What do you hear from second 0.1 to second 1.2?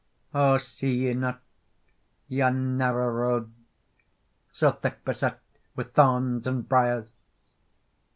"O see ye